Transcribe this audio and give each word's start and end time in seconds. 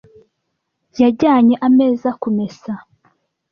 Yajyanye 1.01 1.55
ameza 1.67 2.09
kumesa. 2.21 2.73